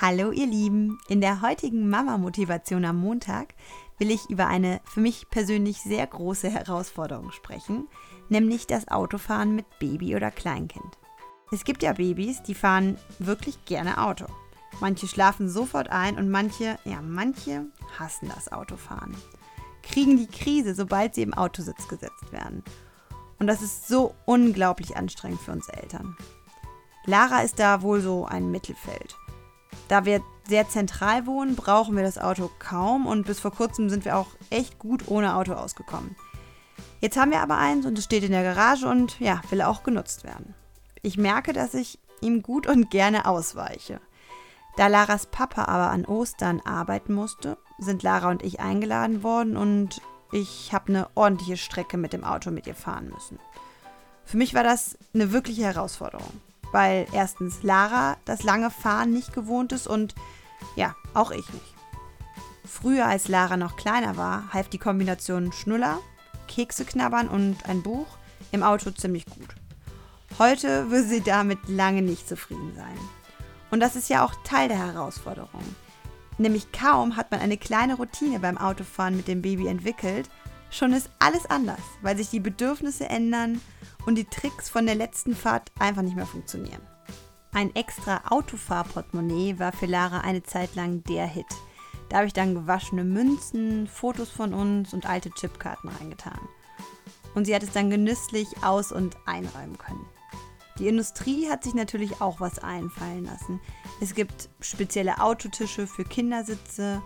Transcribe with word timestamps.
Hallo 0.00 0.32
ihr 0.32 0.46
Lieben, 0.46 0.98
in 1.06 1.20
der 1.20 1.40
heutigen 1.40 1.88
Mama-Motivation 1.88 2.84
am 2.84 2.96
Montag 2.96 3.54
will 3.96 4.10
ich 4.10 4.28
über 4.28 4.48
eine 4.48 4.80
für 4.84 4.98
mich 4.98 5.30
persönlich 5.30 5.78
sehr 5.82 6.04
große 6.04 6.50
Herausforderung 6.50 7.30
sprechen, 7.30 7.86
nämlich 8.28 8.66
das 8.66 8.88
Autofahren 8.88 9.54
mit 9.54 9.66
Baby 9.78 10.16
oder 10.16 10.32
Kleinkind. 10.32 10.98
Es 11.52 11.62
gibt 11.62 11.84
ja 11.84 11.92
Babys, 11.92 12.42
die 12.42 12.56
fahren 12.56 12.98
wirklich 13.20 13.64
gerne 13.66 14.02
Auto. 14.04 14.26
Manche 14.80 15.06
schlafen 15.06 15.48
sofort 15.48 15.90
ein 15.90 16.18
und 16.18 16.28
manche, 16.28 16.76
ja, 16.84 17.00
manche 17.00 17.66
hassen 17.96 18.32
das 18.34 18.50
Autofahren. 18.50 19.16
Kriegen 19.84 20.16
die 20.16 20.26
Krise, 20.26 20.74
sobald 20.74 21.14
sie 21.14 21.22
im 21.22 21.34
Autositz 21.34 21.86
gesetzt 21.86 22.32
werden. 22.32 22.64
Und 23.38 23.46
das 23.46 23.62
ist 23.62 23.86
so 23.86 24.16
unglaublich 24.26 24.96
anstrengend 24.96 25.40
für 25.40 25.52
uns 25.52 25.68
Eltern. 25.68 26.16
Lara 27.06 27.42
ist 27.42 27.60
da 27.60 27.82
wohl 27.82 28.00
so 28.00 28.26
ein 28.26 28.50
Mittelfeld. 28.50 29.16
Da 29.88 30.04
wir 30.04 30.22
sehr 30.48 30.68
zentral 30.68 31.26
wohnen, 31.26 31.56
brauchen 31.56 31.96
wir 31.96 32.02
das 32.02 32.18
Auto 32.18 32.50
kaum 32.58 33.06
und 33.06 33.26
bis 33.26 33.40
vor 33.40 33.50
kurzem 33.50 33.88
sind 33.88 34.04
wir 34.04 34.16
auch 34.16 34.28
echt 34.50 34.78
gut 34.78 35.08
ohne 35.08 35.36
Auto 35.36 35.54
ausgekommen. 35.54 36.16
Jetzt 37.00 37.16
haben 37.16 37.30
wir 37.30 37.40
aber 37.40 37.58
eins 37.58 37.86
und 37.86 37.98
es 37.98 38.04
steht 38.04 38.24
in 38.24 38.32
der 38.32 38.42
Garage 38.42 38.88
und 38.88 39.18
ja, 39.20 39.40
will 39.50 39.62
auch 39.62 39.82
genutzt 39.82 40.24
werden. 40.24 40.54
Ich 41.02 41.18
merke, 41.18 41.52
dass 41.52 41.74
ich 41.74 41.98
ihm 42.20 42.42
gut 42.42 42.66
und 42.66 42.90
gerne 42.90 43.26
ausweiche. 43.26 44.00
Da 44.76 44.86
Laras 44.86 45.26
Papa 45.26 45.64
aber 45.64 45.90
an 45.90 46.04
Ostern 46.04 46.60
arbeiten 46.64 47.14
musste, 47.14 47.58
sind 47.78 48.02
Lara 48.02 48.30
und 48.30 48.42
ich 48.42 48.60
eingeladen 48.60 49.22
worden 49.22 49.56
und 49.56 50.00
ich 50.32 50.72
habe 50.72 50.88
eine 50.88 51.08
ordentliche 51.14 51.56
Strecke 51.56 51.96
mit 51.96 52.12
dem 52.12 52.24
Auto 52.24 52.50
mit 52.50 52.66
ihr 52.66 52.74
fahren 52.74 53.10
müssen. 53.12 53.38
Für 54.24 54.36
mich 54.36 54.54
war 54.54 54.64
das 54.64 54.98
eine 55.12 55.30
wirkliche 55.30 55.62
Herausforderung 55.62 56.40
weil 56.74 57.06
erstens 57.12 57.62
Lara 57.62 58.16
das 58.24 58.42
lange 58.42 58.68
Fahren 58.68 59.12
nicht 59.12 59.32
gewohnt 59.32 59.70
ist 59.70 59.86
und 59.86 60.16
ja, 60.74 60.96
auch 61.14 61.30
ich 61.30 61.48
nicht. 61.52 61.74
Früher, 62.64 63.06
als 63.06 63.28
Lara 63.28 63.56
noch 63.56 63.76
kleiner 63.76 64.16
war, 64.16 64.52
half 64.52 64.68
die 64.68 64.78
Kombination 64.78 65.52
Schnuller, 65.52 66.00
Kekse 66.48 66.84
knabbern 66.84 67.28
und 67.28 67.64
ein 67.68 67.84
Buch 67.84 68.08
im 68.50 68.64
Auto 68.64 68.90
ziemlich 68.90 69.24
gut. 69.24 69.54
Heute 70.40 70.90
will 70.90 71.04
sie 71.04 71.20
damit 71.20 71.60
lange 71.68 72.02
nicht 72.02 72.28
zufrieden 72.28 72.72
sein. 72.74 72.98
Und 73.70 73.78
das 73.78 73.94
ist 73.94 74.08
ja 74.08 74.24
auch 74.24 74.34
Teil 74.42 74.66
der 74.66 74.78
Herausforderung. 74.78 75.62
Nämlich 76.38 76.72
kaum 76.72 77.16
hat 77.16 77.30
man 77.30 77.38
eine 77.38 77.56
kleine 77.56 77.94
Routine 77.94 78.40
beim 78.40 78.58
Autofahren 78.58 79.16
mit 79.16 79.28
dem 79.28 79.42
Baby 79.42 79.68
entwickelt, 79.68 80.28
schon 80.72 80.92
ist 80.92 81.08
alles 81.20 81.46
anders, 81.46 81.82
weil 82.02 82.16
sich 82.16 82.30
die 82.30 82.40
Bedürfnisse 82.40 83.08
ändern 83.08 83.60
und 84.06 84.16
die 84.16 84.24
Tricks 84.24 84.68
von 84.68 84.86
der 84.86 84.94
letzten 84.94 85.34
Fahrt 85.34 85.72
einfach 85.78 86.02
nicht 86.02 86.16
mehr 86.16 86.26
funktionieren. 86.26 86.82
Ein 87.52 87.74
extra 87.74 88.22
Autofahrportemonnaie 88.30 89.58
war 89.58 89.72
für 89.72 89.86
Lara 89.86 90.20
eine 90.20 90.42
Zeit 90.42 90.74
lang 90.74 91.04
der 91.04 91.26
Hit. 91.26 91.46
Da 92.08 92.16
habe 92.16 92.26
ich 92.26 92.32
dann 92.32 92.54
gewaschene 92.54 93.04
Münzen, 93.04 93.86
Fotos 93.86 94.30
von 94.30 94.52
uns 94.52 94.92
und 94.92 95.06
alte 95.06 95.30
Chipkarten 95.30 95.90
reingetan. 95.90 96.40
Und 97.34 97.46
sie 97.46 97.54
hat 97.54 97.62
es 97.62 97.72
dann 97.72 97.90
genüsslich 97.90 98.48
aus- 98.62 98.92
und 98.92 99.16
einräumen 99.26 99.78
können. 99.78 100.04
Die 100.78 100.88
Industrie 100.88 101.48
hat 101.48 101.62
sich 101.62 101.74
natürlich 101.74 102.20
auch 102.20 102.40
was 102.40 102.58
einfallen 102.58 103.24
lassen. 103.24 103.60
Es 104.00 104.14
gibt 104.14 104.48
spezielle 104.60 105.20
Autotische 105.20 105.86
für 105.86 106.04
Kindersitze 106.04 107.00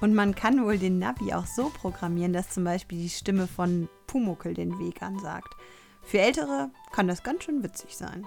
und 0.00 0.14
man 0.14 0.34
kann 0.34 0.64
wohl 0.64 0.78
den 0.78 0.98
Navi 0.98 1.34
auch 1.34 1.46
so 1.46 1.68
programmieren, 1.68 2.32
dass 2.32 2.48
zum 2.50 2.64
Beispiel 2.64 2.98
die 2.98 3.10
Stimme 3.10 3.46
von 3.46 3.88
Pumuckel 4.06 4.54
den 4.54 4.78
Weg 4.78 5.02
ansagt. 5.02 5.54
Für 6.02 6.20
Ältere 6.20 6.70
kann 6.92 7.08
das 7.08 7.22
ganz 7.22 7.44
schön 7.44 7.62
witzig 7.62 7.96
sein. 7.96 8.26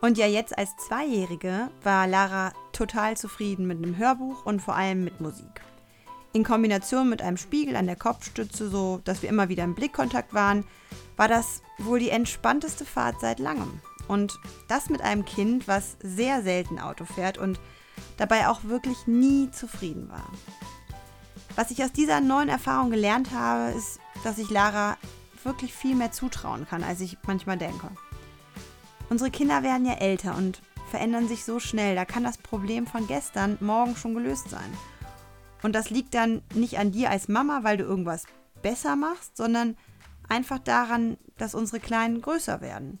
Und 0.00 0.16
ja, 0.16 0.26
jetzt 0.26 0.56
als 0.56 0.76
Zweijährige 0.76 1.70
war 1.82 2.06
Lara 2.06 2.52
total 2.72 3.16
zufrieden 3.16 3.66
mit 3.66 3.78
einem 3.78 3.96
Hörbuch 3.96 4.46
und 4.46 4.60
vor 4.60 4.76
allem 4.76 5.02
mit 5.02 5.20
Musik. 5.20 5.62
In 6.32 6.44
Kombination 6.44 7.08
mit 7.08 7.20
einem 7.20 7.36
Spiegel 7.36 7.74
an 7.74 7.86
der 7.86 7.96
Kopfstütze, 7.96 8.68
so 8.68 9.00
dass 9.04 9.22
wir 9.22 9.28
immer 9.28 9.48
wieder 9.48 9.64
im 9.64 9.74
Blickkontakt 9.74 10.34
waren, 10.34 10.64
war 11.16 11.26
das 11.26 11.62
wohl 11.78 11.98
die 11.98 12.10
entspannteste 12.10 12.84
Fahrt 12.84 13.20
seit 13.20 13.40
langem. 13.40 13.80
Und 14.06 14.38
das 14.68 14.88
mit 14.88 15.00
einem 15.00 15.24
Kind, 15.24 15.66
was 15.66 15.96
sehr 16.00 16.42
selten 16.42 16.78
Auto 16.78 17.04
fährt 17.04 17.36
und 17.38 17.58
dabei 18.16 18.48
auch 18.48 18.64
wirklich 18.64 19.06
nie 19.06 19.50
zufrieden 19.50 20.08
war. 20.08 20.30
Was 21.56 21.72
ich 21.72 21.82
aus 21.82 21.92
dieser 21.92 22.20
neuen 22.20 22.48
Erfahrung 22.48 22.90
gelernt 22.90 23.32
habe, 23.32 23.72
ist, 23.76 23.98
dass 24.22 24.38
ich 24.38 24.48
Lara 24.48 24.96
wirklich 25.44 25.74
viel 25.74 25.94
mehr 25.94 26.12
zutrauen 26.12 26.66
kann, 26.66 26.82
als 26.82 27.00
ich 27.00 27.18
manchmal 27.26 27.58
denke. 27.58 27.90
Unsere 29.10 29.30
Kinder 29.30 29.62
werden 29.62 29.86
ja 29.86 29.94
älter 29.94 30.36
und 30.36 30.60
verändern 30.90 31.28
sich 31.28 31.44
so 31.44 31.60
schnell. 31.60 31.94
Da 31.94 32.04
kann 32.04 32.24
das 32.24 32.38
Problem 32.38 32.86
von 32.86 33.06
gestern 33.06 33.58
morgen 33.60 33.96
schon 33.96 34.14
gelöst 34.14 34.50
sein. 34.50 34.72
Und 35.62 35.74
das 35.74 35.90
liegt 35.90 36.14
dann 36.14 36.42
nicht 36.54 36.78
an 36.78 36.92
dir 36.92 37.10
als 37.10 37.28
Mama, 37.28 37.60
weil 37.62 37.76
du 37.76 37.84
irgendwas 37.84 38.24
besser 38.62 38.96
machst, 38.96 39.36
sondern 39.36 39.76
einfach 40.28 40.58
daran, 40.58 41.16
dass 41.36 41.54
unsere 41.54 41.80
Kleinen 41.80 42.20
größer 42.20 42.60
werden, 42.60 42.98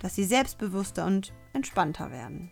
dass 0.00 0.14
sie 0.14 0.24
selbstbewusster 0.24 1.06
und 1.06 1.32
entspannter 1.52 2.10
werden. 2.10 2.50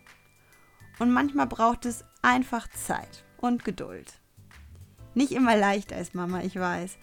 Und 0.99 1.11
manchmal 1.11 1.47
braucht 1.47 1.85
es 1.85 2.05
einfach 2.21 2.67
Zeit 2.69 3.25
und 3.37 3.65
Geduld. 3.65 4.19
Nicht 5.13 5.31
immer 5.31 5.55
leicht 5.55 5.93
als 5.93 6.13
Mama, 6.13 6.41
ich 6.41 6.55
weiß. 6.57 6.97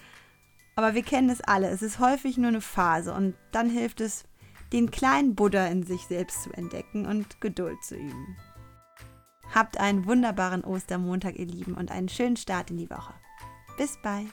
Aber 0.75 0.95
wir 0.95 1.03
kennen 1.03 1.31
es 1.31 1.41
alle. 1.43 1.69
Es 1.69 1.83
ist 1.83 1.99
häufig 1.99 2.39
nur 2.39 2.49
eine 2.49 2.61
Phase 2.61 3.13
und 3.13 3.35
dann 3.51 3.69
hilft 3.69 4.01
es, 4.01 4.25
den 4.73 4.91
kleinen 4.91 5.35
Buddha 5.35 5.67
in 5.67 5.83
sich 5.83 6.07
selbst 6.07 6.45
zu 6.45 6.53
entdecken 6.53 7.07
und 7.07 7.41
Geduld 7.41 7.83
zu 7.85 7.95
üben. 7.95 8.37
Habt 9.55 9.79
einen 9.79 10.07
wunderbaren 10.07 10.65
Ostermontag, 10.65 11.39
ihr 11.39 11.47
Lieben, 11.47 11.75
und 11.75 11.91
einen 11.91 12.09
schönen 12.09 12.37
Start 12.37 12.71
in 12.71 12.79
die 12.79 12.89
Woche. 12.89 13.13
Bis 13.77 13.99
bald. 14.03 14.33